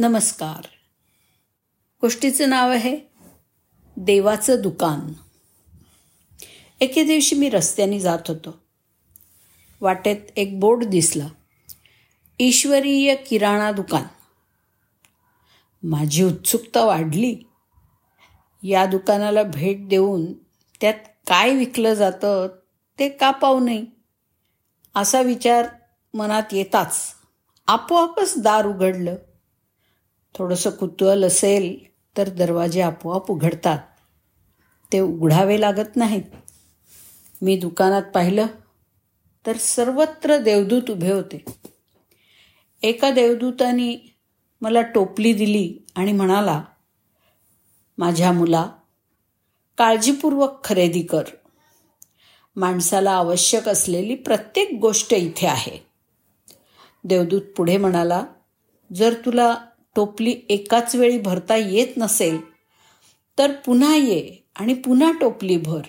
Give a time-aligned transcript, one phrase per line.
[0.00, 0.68] नमस्कार.
[2.00, 3.00] गोष्टीचं नाव आहे
[3.96, 5.12] देवाचं दुकान.
[6.80, 8.58] एके दिवशी मी रस्त्याने जात होतो.
[9.80, 11.28] वाटेत एक बोर्ड दिसला.
[12.38, 14.02] ईश्वरीय किराणा दुकान.
[15.82, 17.36] माझी उत्सुकता वाढली.
[18.62, 20.32] या दुकानाला भेट देऊन
[20.80, 22.48] त्यात काय विकलं जातं
[22.98, 23.84] ते का पाहू नये?
[24.94, 25.68] असा विचार
[26.14, 27.14] मनात येताच
[27.66, 29.16] आपोआपच दार उघडलं.
[30.34, 31.78] थोडंसं कुतूहल असेल
[32.16, 33.78] तर दरवाजे आपोआप उघडतात.
[34.92, 36.22] ते उघडावे लागत नाहीत.
[37.42, 38.46] मी दुकानात पाहिलं
[39.46, 41.44] तर सर्वत्र देवदूत उभे होते.
[42.82, 43.98] एका देवदूतानी
[44.60, 46.64] मला टोपली दिली आणि म्हणाला
[47.98, 48.70] माझ्या मुला
[49.78, 51.22] काळजीपूर्वक खरेदी कर.
[52.56, 55.86] माणसाला आवश्यक असलेली प्रत्येक गोष्ट इथे आहे.
[57.04, 58.24] देवदूत पुढे म्हणाला
[58.94, 59.56] जर तुला
[59.96, 62.38] टोपली एकाच वेळी भरता येत नसेल
[63.38, 65.80] तर पुन्हा ये आणि पुन्हा टोपली भर.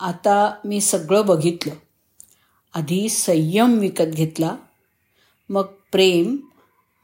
[0.00, 1.74] आता मी सगळं बघितलं.
[2.74, 4.56] आधी संयम विकत घेतला
[5.48, 6.36] मग प्रेम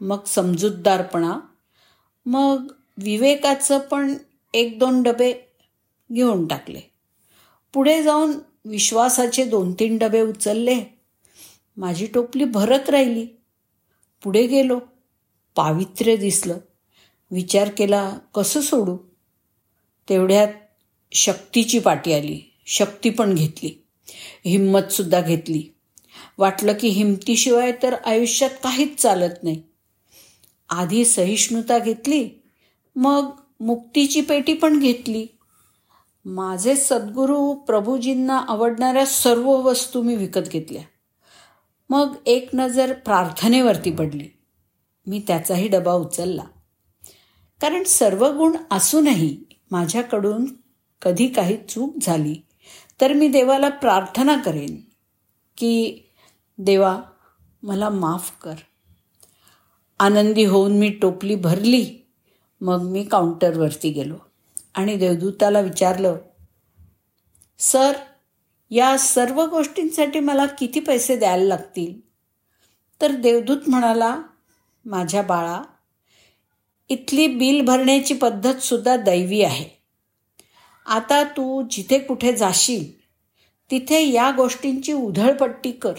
[0.00, 1.40] मग समजूतदारपणा
[2.26, 4.14] मग विवेकाचं पण
[4.54, 5.34] एक दोन डबे
[6.12, 6.80] घेऊन टाकले.
[7.72, 8.32] पुढे जाऊन
[8.64, 10.98] विश्वासाचे दोन तीन डबे उचलले.
[11.76, 13.26] माझी टोपली भरत राहिली.
[14.22, 14.80] पुढे गेलो.
[15.56, 16.58] पावित्र्य दिसलं.
[17.30, 18.96] विचार केला कसं सोडू?
[20.08, 20.48] तेवढ्यात
[21.12, 22.40] शक्तीची पाठी आली.
[22.66, 23.86] शक्ती पण घेतली.
[24.44, 25.62] हिंमतसुद्धा घेतली.
[26.38, 29.62] वाटलं की हिमतीशिवाय तर आयुष्यात काहीच चालत नाही.
[30.68, 32.28] आधी सहिष्णुता घेतली
[32.96, 35.26] मग मुक्तीची पेटी पण घेतली.
[36.24, 40.82] माझे सद्गुरू प्रभूजींना आवडणाऱ्या सर्व वस्तू मी विकत घेतल्या.
[41.90, 44.28] मग एक नजर प्रार्थनेवरती पडली.
[45.10, 46.44] मी त्याचाही डबा उचलला.
[47.60, 49.36] कारण सर्व गुण असूनही
[49.70, 50.44] माझ्याकडून
[51.02, 52.36] कधी काही चूक झाली
[53.00, 54.76] तर मी देवाला प्रार्थना करेन
[55.56, 56.00] की
[56.58, 57.00] देवा
[57.62, 58.54] मला माफ कर.
[60.00, 62.06] आनंदी होऊन मी टोपली भरली
[62.60, 64.16] मग मी काउंटरवरती गेलो
[64.74, 66.16] आणि देवदूताला विचारलं
[67.58, 67.92] सर
[68.70, 72.00] या सर्व गोष्टींसाठी मला किती पैसे द्यायला लागतील?
[73.00, 74.22] तर देवदूत म्हणाला
[74.84, 75.62] माझ्या बाळा
[76.88, 79.68] इथली बिल भरण्याची पद्धतसुद्धा दैवी आहे.
[80.86, 83.00] आता तू जिथे कुठे जाशील
[83.70, 85.92] तिथे या गोष्टींची उधळपट्टी कर.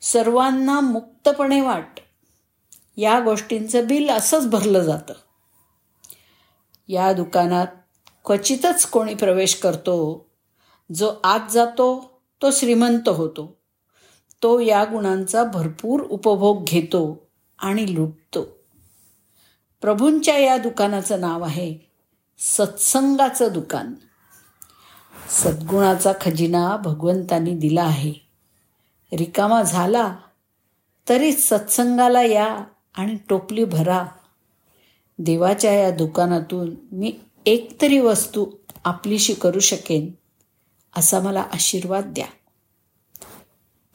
[0.00, 2.00] सर्वांना मुक्तपणे वाट.
[2.96, 5.14] या गोष्टींचं बिल असंच भरलं जातं.
[6.88, 7.66] या दुकानात
[8.24, 10.26] क्वचितच कोणी प्रवेश करतो.
[10.94, 13.60] जो आत जातो तो श्रीमंत होतो.
[14.42, 17.25] तो या गुणांचा भरपूर उपभोग घेतो.
[17.58, 18.46] आणि लुटतो.
[19.80, 21.78] प्रभूंच्या या दुकानाचं नाव आहे
[22.38, 23.94] सत्संगाचं दुकान.
[25.30, 28.12] सद्गुणाचा खजिना भगवंतानी दिला आहे.
[29.12, 30.16] रिकामा झाला
[31.08, 32.64] तरी सत्संगाला या
[32.94, 34.06] आणि टोपली भरा.
[35.18, 38.46] देवाच्या या दुकानातून मी एकतरी वस्तू
[38.84, 40.10] आपलीशी करू शकेन
[40.96, 42.26] असा मला आशीर्वाद द्या.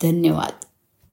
[0.01, 0.65] धन्यवाद.